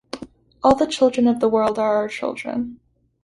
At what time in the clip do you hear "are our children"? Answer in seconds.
1.77-2.79